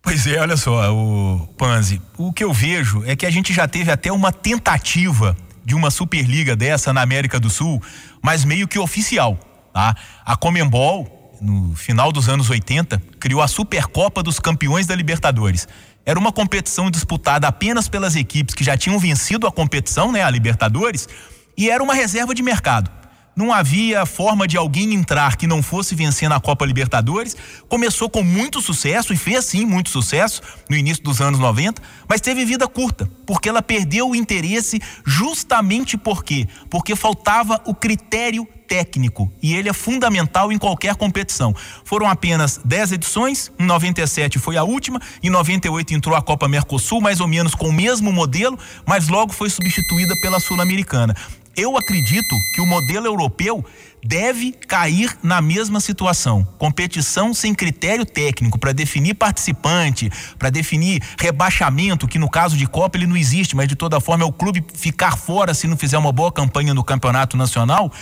Pois 0.00 0.26
é, 0.26 0.40
olha 0.40 0.56
só, 0.56 0.90
o 0.94 1.46
Panzi, 1.58 2.00
o 2.16 2.32
que 2.32 2.42
eu 2.42 2.52
vejo 2.52 3.04
é 3.04 3.14
que 3.14 3.26
a 3.26 3.30
gente 3.30 3.52
já 3.52 3.68
teve 3.68 3.90
até 3.90 4.10
uma 4.10 4.32
tentativa 4.32 5.36
de 5.68 5.74
uma 5.74 5.90
Superliga 5.90 6.56
dessa 6.56 6.94
na 6.94 7.02
América 7.02 7.38
do 7.38 7.50
Sul, 7.50 7.82
mas 8.22 8.42
meio 8.42 8.66
que 8.66 8.78
oficial, 8.78 9.38
tá? 9.70 9.94
A 10.24 10.34
Comembol, 10.34 11.36
no 11.42 11.76
final 11.76 12.10
dos 12.10 12.26
anos 12.26 12.48
80, 12.48 13.02
criou 13.20 13.42
a 13.42 13.46
Supercopa 13.46 14.22
dos 14.22 14.40
Campeões 14.40 14.86
da 14.86 14.96
Libertadores. 14.96 15.68
Era 16.06 16.18
uma 16.18 16.32
competição 16.32 16.90
disputada 16.90 17.46
apenas 17.46 17.86
pelas 17.86 18.16
equipes 18.16 18.54
que 18.54 18.64
já 18.64 18.78
tinham 18.78 18.98
vencido 18.98 19.46
a 19.46 19.52
competição, 19.52 20.10
né, 20.10 20.22
a 20.22 20.30
Libertadores, 20.30 21.06
e 21.54 21.68
era 21.68 21.82
uma 21.82 21.92
reserva 21.92 22.34
de 22.34 22.42
mercado 22.42 22.97
não 23.38 23.52
havia 23.52 24.04
forma 24.04 24.48
de 24.48 24.56
alguém 24.56 24.92
entrar 24.92 25.36
que 25.36 25.46
não 25.46 25.62
fosse 25.62 25.94
vencer 25.94 26.28
na 26.28 26.40
Copa 26.40 26.66
Libertadores. 26.66 27.36
Começou 27.68 28.10
com 28.10 28.24
muito 28.24 28.60
sucesso 28.60 29.12
e 29.12 29.16
fez 29.16 29.44
sim 29.44 29.64
muito 29.64 29.90
sucesso 29.90 30.42
no 30.68 30.74
início 30.74 31.04
dos 31.04 31.20
anos 31.20 31.38
90, 31.38 31.80
mas 32.08 32.20
teve 32.20 32.44
vida 32.44 32.66
curta, 32.66 33.08
porque 33.24 33.48
ela 33.48 33.62
perdeu 33.62 34.08
o 34.08 34.16
interesse 34.16 34.82
justamente 35.06 35.96
por 35.96 36.24
quê? 36.24 36.48
Porque 36.68 36.96
faltava 36.96 37.62
o 37.64 37.72
critério 37.72 38.44
técnico 38.66 39.32
e 39.40 39.54
ele 39.54 39.68
é 39.68 39.72
fundamental 39.72 40.50
em 40.50 40.58
qualquer 40.58 40.96
competição. 40.96 41.54
Foram 41.84 42.08
apenas 42.08 42.60
10 42.64 42.92
edições, 42.92 43.52
em 43.56 43.64
97 43.64 44.40
foi 44.40 44.56
a 44.56 44.64
última, 44.64 45.00
em 45.22 45.30
98 45.30 45.94
entrou 45.94 46.16
a 46.16 46.20
Copa 46.20 46.48
Mercosul, 46.48 47.00
mais 47.00 47.20
ou 47.20 47.28
menos 47.28 47.54
com 47.54 47.68
o 47.68 47.72
mesmo 47.72 48.12
modelo, 48.12 48.58
mas 48.84 49.06
logo 49.06 49.32
foi 49.32 49.48
substituída 49.48 50.12
pela 50.20 50.40
Sul-Americana 50.40 51.14
eu 51.58 51.76
acredito 51.76 52.36
que 52.54 52.60
o 52.60 52.66
modelo 52.66 53.04
europeu 53.04 53.64
deve 54.02 54.52
cair 54.52 55.18
na 55.24 55.42
mesma 55.42 55.80
situação. 55.80 56.46
Competição 56.56 57.34
sem 57.34 57.52
critério 57.52 58.06
técnico 58.06 58.56
para 58.56 58.72
definir 58.72 59.14
participante, 59.14 60.08
para 60.38 60.50
definir 60.50 61.02
rebaixamento, 61.18 62.06
que 62.06 62.18
no 62.18 62.30
caso 62.30 62.56
de 62.56 62.64
Copa 62.64 62.96
ele 62.96 63.08
não 63.08 63.16
existe, 63.16 63.56
mas 63.56 63.66
de 63.66 63.74
toda 63.74 64.00
forma 64.00 64.22
é 64.22 64.26
o 64.26 64.32
clube 64.32 64.64
ficar 64.72 65.16
fora 65.16 65.52
se 65.52 65.66
não 65.66 65.76
fizer 65.76 65.98
uma 65.98 66.12
boa 66.12 66.30
campanha 66.30 66.72
no 66.72 66.84
campeonato 66.84 67.36
nacional. 67.36 67.92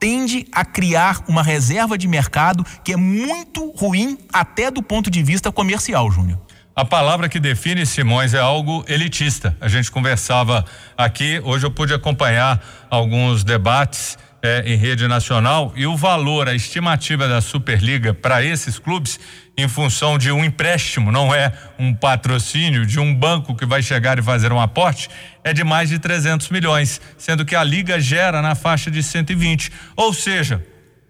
Tende 0.00 0.46
a 0.50 0.64
criar 0.64 1.22
uma 1.28 1.42
reserva 1.42 1.98
de 1.98 2.08
mercado 2.08 2.64
que 2.82 2.94
é 2.94 2.96
muito 2.96 3.70
ruim, 3.76 4.16
até 4.32 4.70
do 4.70 4.82
ponto 4.82 5.10
de 5.10 5.22
vista 5.22 5.52
comercial, 5.52 6.10
Júnior. 6.10 6.38
A 6.76 6.84
palavra 6.84 7.28
que 7.28 7.38
define 7.38 7.86
Simões 7.86 8.34
é 8.34 8.40
algo 8.40 8.84
elitista. 8.88 9.56
A 9.60 9.68
gente 9.68 9.92
conversava 9.92 10.64
aqui, 10.98 11.40
hoje 11.44 11.64
eu 11.64 11.70
pude 11.70 11.94
acompanhar 11.94 12.60
alguns 12.90 13.44
debates 13.44 14.18
eh, 14.42 14.64
em 14.66 14.76
rede 14.76 15.06
nacional 15.06 15.72
e 15.76 15.86
o 15.86 15.96
valor, 15.96 16.48
a 16.48 16.54
estimativa 16.54 17.28
da 17.28 17.40
Superliga 17.40 18.12
para 18.12 18.42
esses 18.42 18.76
clubes 18.76 19.20
em 19.56 19.68
função 19.68 20.18
de 20.18 20.32
um 20.32 20.44
empréstimo, 20.44 21.12
não 21.12 21.32
é 21.32 21.52
um 21.78 21.94
patrocínio 21.94 22.84
de 22.84 22.98
um 22.98 23.14
banco 23.14 23.54
que 23.54 23.64
vai 23.64 23.80
chegar 23.80 24.18
e 24.18 24.22
fazer 24.22 24.52
um 24.52 24.60
aporte, 24.60 25.08
é 25.44 25.52
de 25.52 25.62
mais 25.62 25.90
de 25.90 26.00
300 26.00 26.48
milhões, 26.48 27.00
sendo 27.16 27.44
que 27.44 27.54
a 27.54 27.62
liga 27.62 28.00
gera 28.00 28.42
na 28.42 28.56
faixa 28.56 28.90
de 28.90 29.00
120. 29.00 29.70
Ou 29.94 30.12
seja, 30.12 30.60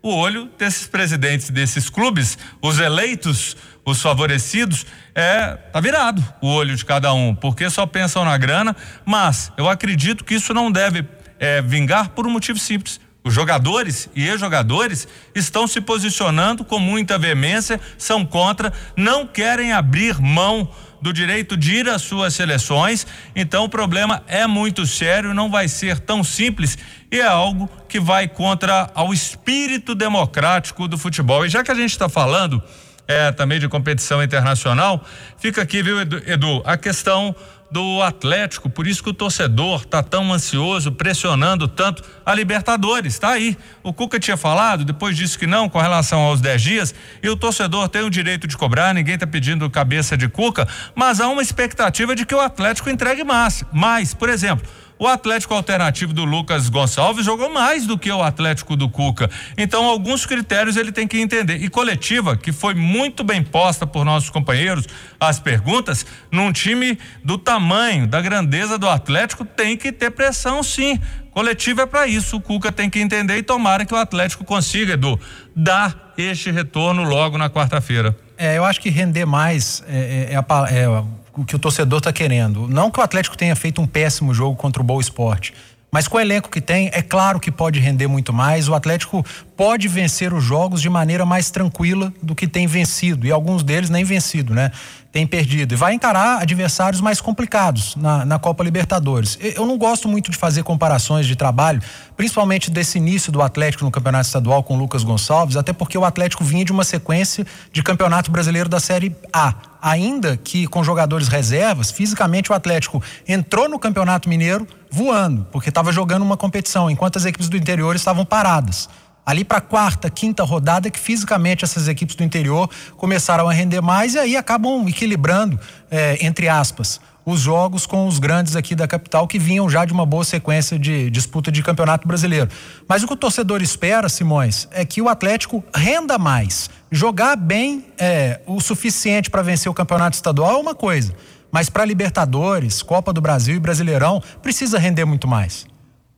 o 0.04 0.14
olho 0.14 0.50
desses 0.58 0.86
presidentes 0.86 1.48
desses 1.48 1.88
clubes, 1.88 2.36
os 2.60 2.78
eleitos, 2.78 3.56
os 3.86 4.02
favorecidos, 4.02 4.84
é 5.14 5.56
tá 5.72 5.80
virado 5.80 6.22
o 6.42 6.48
olho 6.48 6.76
de 6.76 6.84
cada 6.84 7.14
um, 7.14 7.34
porque 7.34 7.70
só 7.70 7.86
pensam 7.86 8.22
na 8.22 8.36
grana, 8.36 8.76
mas 9.02 9.50
eu 9.56 9.66
acredito 9.66 10.22
que 10.22 10.34
isso 10.34 10.52
não 10.52 10.70
deve 10.70 11.06
é, 11.38 11.62
vingar 11.62 12.10
por 12.10 12.26
um 12.26 12.30
motivo 12.30 12.58
simples. 12.58 13.00
Os 13.24 13.32
jogadores 13.32 14.10
e 14.14 14.28
ex-jogadores 14.28 15.08
estão 15.34 15.66
se 15.66 15.80
posicionando 15.80 16.66
com 16.66 16.78
muita 16.78 17.16
veemência, 17.16 17.80
são 17.96 18.26
contra, 18.26 18.70
não 18.94 19.26
querem 19.26 19.72
abrir 19.72 20.20
mão 20.20 20.68
do 21.04 21.12
direito 21.12 21.54
de 21.54 21.74
ir 21.74 21.88
às 21.90 22.00
suas 22.00 22.32
seleções. 22.32 23.06
Então 23.36 23.64
o 23.64 23.68
problema 23.68 24.22
é 24.26 24.46
muito 24.46 24.86
sério, 24.86 25.34
não 25.34 25.50
vai 25.50 25.68
ser 25.68 25.98
tão 25.98 26.24
simples 26.24 26.78
e 27.12 27.20
é 27.20 27.26
algo 27.26 27.68
que 27.86 28.00
vai 28.00 28.26
contra 28.26 28.90
ao 28.94 29.12
espírito 29.12 29.94
democrático 29.94 30.88
do 30.88 30.96
futebol. 30.96 31.44
E 31.44 31.50
já 31.50 31.62
que 31.62 31.70
a 31.70 31.74
gente 31.74 31.90
está 31.90 32.08
falando 32.08 32.62
é, 33.06 33.32
também 33.32 33.60
de 33.60 33.68
competição 33.68 34.22
internacional, 34.22 35.04
fica 35.38 35.62
aqui, 35.62 35.82
viu, 35.82 36.00
Edu, 36.00 36.62
a 36.64 36.76
questão 36.76 37.34
do 37.70 38.02
Atlético, 38.02 38.70
por 38.70 38.86
isso 38.86 39.02
que 39.02 39.10
o 39.10 39.12
torcedor 39.12 39.84
tá 39.84 40.00
tão 40.00 40.32
ansioso, 40.32 40.92
pressionando 40.92 41.66
tanto 41.66 42.04
a 42.24 42.32
Libertadores, 42.32 43.18
tá 43.18 43.30
aí. 43.30 43.58
O 43.82 43.92
Cuca 43.92 44.20
tinha 44.20 44.36
falado, 44.36 44.84
depois 44.84 45.16
disse 45.16 45.36
que 45.36 45.44
não 45.44 45.68
com 45.68 45.80
relação 45.80 46.20
aos 46.20 46.40
10 46.40 46.62
dias, 46.62 46.94
e 47.20 47.28
o 47.28 47.36
torcedor 47.36 47.88
tem 47.88 48.02
o 48.02 48.10
direito 48.10 48.46
de 48.46 48.56
cobrar, 48.56 48.94
ninguém 48.94 49.18
tá 49.18 49.26
pedindo 49.26 49.68
cabeça 49.68 50.16
de 50.16 50.28
Cuca, 50.28 50.68
mas 50.94 51.20
há 51.20 51.26
uma 51.26 51.42
expectativa 51.42 52.14
de 52.14 52.24
que 52.24 52.34
o 52.34 52.40
Atlético 52.40 52.90
entregue 52.90 53.24
mais. 53.24 53.64
Mais, 53.72 54.14
por 54.14 54.28
exemplo, 54.28 54.64
o 55.04 55.08
Atlético 55.08 55.52
alternativo 55.52 56.14
do 56.14 56.24
Lucas 56.24 56.70
Gonçalves 56.70 57.26
jogou 57.26 57.50
mais 57.50 57.86
do 57.86 57.98
que 57.98 58.10
o 58.10 58.22
Atlético 58.22 58.74
do 58.74 58.88
Cuca. 58.88 59.30
Então, 59.56 59.84
alguns 59.84 60.24
critérios 60.24 60.78
ele 60.78 60.90
tem 60.90 61.06
que 61.06 61.20
entender. 61.20 61.62
E 61.62 61.68
coletiva, 61.68 62.38
que 62.38 62.52
foi 62.52 62.72
muito 62.72 63.22
bem 63.22 63.42
posta 63.42 63.86
por 63.86 64.02
nossos 64.02 64.30
companheiros, 64.30 64.86
as 65.20 65.38
perguntas, 65.38 66.06
num 66.32 66.50
time 66.50 66.98
do 67.22 67.36
tamanho, 67.36 68.06
da 68.06 68.22
grandeza 68.22 68.78
do 68.78 68.88
Atlético, 68.88 69.44
tem 69.44 69.76
que 69.76 69.92
ter 69.92 70.10
pressão 70.10 70.62
sim. 70.62 70.98
Coletiva 71.32 71.82
é 71.82 71.86
para 71.86 72.06
isso. 72.06 72.36
O 72.36 72.40
Cuca 72.40 72.72
tem 72.72 72.88
que 72.88 72.98
entender 72.98 73.36
e 73.36 73.42
tomara 73.42 73.84
que 73.84 73.92
o 73.92 73.98
Atlético 73.98 74.42
consiga, 74.42 74.94
Edu, 74.94 75.20
dar 75.54 76.14
este 76.16 76.50
retorno 76.50 77.02
logo 77.02 77.36
na 77.36 77.50
quarta-feira. 77.50 78.16
É, 78.38 78.56
eu 78.56 78.64
acho 78.64 78.80
que 78.80 78.88
render 78.88 79.26
mais 79.26 79.84
é, 79.86 80.30
é, 80.30 80.32
é, 80.32 80.36
a, 80.36 80.44
é 80.70 81.04
o 81.36 81.44
que 81.44 81.56
o 81.56 81.58
torcedor 81.58 81.98
está 81.98 82.12
querendo. 82.12 82.68
Não 82.68 82.90
que 82.90 83.00
o 83.00 83.02
Atlético 83.02 83.36
tenha 83.36 83.56
feito 83.56 83.80
um 83.80 83.86
péssimo 83.86 84.32
jogo 84.32 84.56
contra 84.56 84.80
o 84.82 84.84
Boa 84.84 85.00
Esporte, 85.00 85.52
mas 85.94 86.08
com 86.08 86.16
o 86.16 86.20
elenco 86.20 86.50
que 86.50 86.60
tem, 86.60 86.90
é 86.92 87.00
claro 87.00 87.38
que 87.38 87.52
pode 87.52 87.78
render 87.78 88.08
muito 88.08 88.32
mais. 88.32 88.68
O 88.68 88.74
Atlético 88.74 89.24
pode 89.56 89.86
vencer 89.86 90.32
os 90.32 90.42
jogos 90.42 90.82
de 90.82 90.90
maneira 90.90 91.24
mais 91.24 91.52
tranquila 91.52 92.12
do 92.20 92.34
que 92.34 92.48
tem 92.48 92.66
vencido. 92.66 93.28
E 93.28 93.30
alguns 93.30 93.62
deles 93.62 93.88
nem 93.88 94.02
vencido, 94.02 94.52
né? 94.52 94.72
Tem 95.14 95.28
perdido. 95.28 95.74
E 95.74 95.76
vai 95.76 95.94
encarar 95.94 96.42
adversários 96.42 97.00
mais 97.00 97.20
complicados 97.20 97.94
na, 97.94 98.24
na 98.24 98.36
Copa 98.36 98.64
Libertadores. 98.64 99.38
Eu 99.40 99.64
não 99.64 99.78
gosto 99.78 100.08
muito 100.08 100.28
de 100.28 100.36
fazer 100.36 100.64
comparações 100.64 101.24
de 101.24 101.36
trabalho, 101.36 101.80
principalmente 102.16 102.68
desse 102.68 102.98
início 102.98 103.30
do 103.30 103.40
Atlético 103.40 103.84
no 103.84 103.92
Campeonato 103.92 104.26
Estadual 104.26 104.64
com 104.64 104.74
o 104.74 104.76
Lucas 104.76 105.04
Gonçalves, 105.04 105.56
até 105.56 105.72
porque 105.72 105.96
o 105.96 106.04
Atlético 106.04 106.42
vinha 106.42 106.64
de 106.64 106.72
uma 106.72 106.82
sequência 106.82 107.46
de 107.72 107.80
Campeonato 107.80 108.28
Brasileiro 108.32 108.68
da 108.68 108.80
Série 108.80 109.14
A. 109.32 109.54
Ainda 109.80 110.36
que 110.36 110.66
com 110.66 110.82
jogadores 110.82 111.28
reservas, 111.28 111.92
fisicamente 111.92 112.50
o 112.50 112.54
Atlético 112.54 113.00
entrou 113.28 113.68
no 113.68 113.78
Campeonato 113.78 114.28
Mineiro 114.28 114.66
voando, 114.90 115.46
porque 115.52 115.68
estava 115.68 115.92
jogando 115.92 116.22
uma 116.22 116.36
competição, 116.36 116.90
enquanto 116.90 117.18
as 117.18 117.24
equipes 117.24 117.48
do 117.48 117.56
interior 117.56 117.94
estavam 117.94 118.24
paradas. 118.24 118.88
Ali 119.26 119.44
para 119.44 119.58
a 119.58 119.60
quarta, 119.60 120.10
quinta 120.10 120.42
rodada, 120.42 120.90
que 120.90 120.98
fisicamente 120.98 121.64
essas 121.64 121.88
equipes 121.88 122.14
do 122.14 122.22
interior 122.22 122.68
começaram 122.96 123.48
a 123.48 123.52
render 123.52 123.80
mais 123.80 124.14
e 124.14 124.18
aí 124.18 124.36
acabam 124.36 124.86
equilibrando, 124.86 125.58
é, 125.90 126.18
entre 126.24 126.48
aspas, 126.48 127.00
os 127.24 127.40
jogos 127.40 127.86
com 127.86 128.06
os 128.06 128.18
grandes 128.18 128.54
aqui 128.54 128.74
da 128.74 128.86
capital 128.86 129.26
que 129.26 129.38
vinham 129.38 129.68
já 129.68 129.84
de 129.84 129.92
uma 129.92 130.04
boa 130.04 130.24
sequência 130.24 130.78
de 130.78 131.08
disputa 131.08 131.50
de 131.50 131.62
campeonato 131.62 132.06
brasileiro. 132.06 132.50
Mas 132.86 133.02
o 133.02 133.06
que 133.06 133.14
o 133.14 133.16
torcedor 133.16 133.62
espera, 133.62 134.08
Simões, 134.08 134.68
é 134.70 134.84
que 134.84 135.00
o 135.00 135.08
Atlético 135.08 135.64
renda 135.74 136.18
mais. 136.18 136.68
Jogar 136.90 137.36
bem 137.36 137.86
é, 137.96 138.40
o 138.46 138.60
suficiente 138.60 139.30
para 139.30 139.42
vencer 139.42 139.70
o 139.70 139.74
campeonato 139.74 140.16
estadual 140.16 140.56
é 140.56 140.58
uma 140.58 140.74
coisa. 140.74 141.14
mas 141.50 141.70
para 141.70 141.84
Libertadores, 141.84 142.82
Copa 142.82 143.12
do 143.12 143.20
Brasil 143.20 143.54
e 143.54 143.60
Brasileirão 143.60 144.20
precisa 144.42 144.76
render 144.76 145.04
muito 145.04 145.28
mais. 145.28 145.66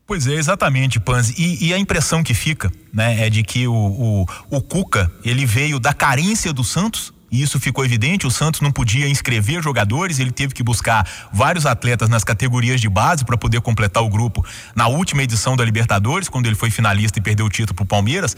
Pois 0.07 0.27
é, 0.29 0.35
exatamente, 0.35 1.01
Panzi. 1.01 1.35
E, 1.37 1.67
e, 1.67 1.75
a 1.75 1.79
impressão 1.79 2.23
que 2.23 2.33
fica, 2.33 2.71
né, 2.93 3.27
é 3.27 3.29
de 3.29 3.43
que 3.43 3.67
o, 3.67 3.75
o, 3.75 4.27
o 4.49 4.63
Cuca, 4.63 5.11
ele 5.25 5.45
veio 5.45 5.81
da 5.81 5.93
carência 5.93 6.53
do 6.53 6.63
Santos, 6.63 7.13
e 7.31 7.43
isso 7.43 7.59
ficou 7.59 7.85
evidente, 7.85 8.25
o 8.25 8.31
Santos 8.31 8.61
não 8.61 8.71
podia 8.71 9.09
inscrever 9.09 9.61
jogadores, 9.61 10.21
ele 10.21 10.31
teve 10.31 10.55
que 10.55 10.63
buscar 10.63 11.05
vários 11.33 11.67
atletas 11.67 12.09
nas 12.09 12.23
categorias 12.23 12.81
de 12.81 12.89
base 12.89 13.25
para 13.25 13.37
poder 13.37 13.61
completar 13.61 14.01
o 14.01 14.09
grupo 14.09 14.47
na 14.77 14.87
última 14.87 15.25
edição 15.25 15.57
da 15.57 15.65
Libertadores, 15.65 16.29
quando 16.29 16.47
ele 16.47 16.55
foi 16.55 16.71
finalista 16.71 17.19
e 17.19 17.23
perdeu 17.23 17.47
o 17.47 17.51
título 17.51 17.75
para 17.75 17.83
o 17.83 17.87
Palmeiras. 17.87 18.37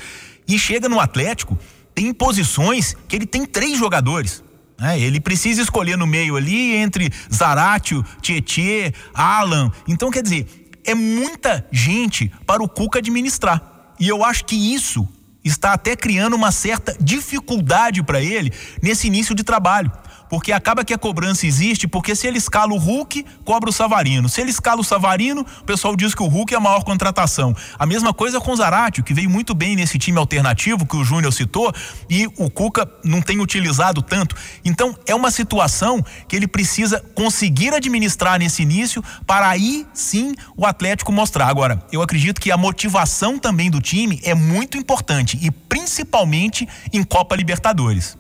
E 0.48 0.58
chega 0.58 0.88
no 0.88 0.98
Atlético, 0.98 1.58
tem 1.94 2.14
posições 2.14 2.96
que 3.06 3.14
ele 3.14 3.26
tem 3.26 3.44
três 3.44 3.78
jogadores. 3.78 4.42
É, 4.80 4.98
ele 4.98 5.20
precisa 5.20 5.60
escolher 5.60 5.98
no 5.98 6.06
meio 6.06 6.37
ali 6.37 6.76
entre 6.76 7.10
Zaratio, 7.34 8.04
Tietê, 8.22 8.94
Alan. 9.12 9.72
Então, 9.88 10.08
quer 10.08 10.22
dizer, 10.22 10.46
é 10.90 10.95
muita 10.95 11.66
gente 11.71 12.33
para 12.47 12.62
o 12.62 12.68
Cuca 12.68 12.99
administrar. 12.99 13.92
E 14.00 14.09
eu 14.09 14.25
acho 14.25 14.45
que 14.45 14.57
isso 14.75 15.07
está 15.45 15.73
até 15.73 15.95
criando 15.95 16.35
uma 16.35 16.50
certa 16.50 16.97
dificuldade 16.99 18.02
para 18.02 18.23
ele 18.23 18.52
nesse 18.83 19.07
início 19.07 19.35
de 19.35 19.45
trabalho 19.45 19.92
porque 20.28 20.52
acaba 20.52 20.85
que 20.85 20.92
a 20.92 20.99
cobrança 20.99 21.47
existe, 21.47 21.87
porque 21.88 22.14
se 22.14 22.26
ele 22.26 22.38
escala 22.38 22.73
o 22.73 22.78
Hulk, 22.78 23.25
cobra 23.44 23.70
o 23.70 23.73
Savarino. 23.73 24.28
Se 24.28 24.40
ele 24.40 24.50
escala 24.50 24.80
o 24.80 24.85
Savarino, 24.85 25.44
o 25.61 25.64
pessoal 25.64 25.97
diz 25.97 26.14
que 26.14 26.23
o 26.23 26.26
Hulk 26.26 26.54
é 26.54 26.56
a 26.56 26.61
maior 26.61 26.85
contratação. 26.85 27.54
A 27.78 27.87
mesma 27.87 28.12
coisa 28.12 28.40
com 28.40 28.52
o 28.52 28.56
Zaratio, 28.56 29.02
que 29.04 29.14
veio 29.14 29.30
muito 29.30 29.54
bem 29.54 29.76
nesse 29.76 29.99
time 29.99 30.18
alternativo 30.18 30.87
que 30.87 30.97
o 30.97 31.04
Júnior 31.04 31.32
citou, 31.32 31.73
e 32.08 32.26
o 32.37 32.50
Cuca 32.50 32.90
não 33.04 33.20
tem 33.20 33.40
utilizado 33.40 34.02
tanto. 34.02 34.37
Então, 34.64 34.97
é 35.06 35.14
uma 35.14 35.30
situação 35.30 36.04
que 36.26 36.37
ele 36.37 36.47
precisa 36.47 37.02
conseguir 37.14 37.75
administrar 37.75 38.38
nesse 38.38 38.62
início 38.62 39.02
para 39.26 39.49
aí 39.49 39.87
sim 39.92 40.35
o 40.56 40.66
Atlético 40.66 41.12
mostrar. 41.12 41.49
Agora, 41.49 41.82
eu 41.92 42.02
acredito 42.02 42.40
que 42.40 42.50
a 42.50 42.56
motivação 42.56 43.38
também 43.38 43.70
do 43.70 43.80
time 43.80 44.20
é 44.23 44.35
muito 44.35 44.76
importante 44.76 45.38
e 45.40 45.50
principalmente 45.50 46.68
em 46.92 47.02
Copa 47.02 47.37
Libertadores. 47.37 48.16